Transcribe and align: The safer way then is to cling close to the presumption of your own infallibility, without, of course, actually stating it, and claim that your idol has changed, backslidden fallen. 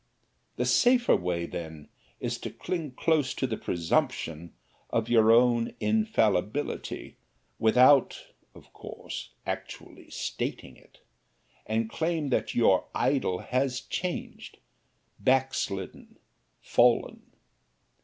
The 0.55 0.65
safer 0.65 1.15
way 1.15 1.45
then 1.45 1.87
is 2.19 2.39
to 2.39 2.49
cling 2.49 2.93
close 2.93 3.35
to 3.35 3.45
the 3.45 3.55
presumption 3.55 4.51
of 4.89 5.09
your 5.09 5.31
own 5.31 5.75
infallibility, 5.79 7.17
without, 7.59 8.29
of 8.55 8.73
course, 8.73 9.29
actually 9.45 10.09
stating 10.09 10.75
it, 10.75 11.01
and 11.67 11.87
claim 11.87 12.29
that 12.29 12.55
your 12.55 12.85
idol 12.95 13.37
has 13.53 13.79
changed, 13.81 14.57
backslidden 15.19 16.17
fallen. 16.63 17.31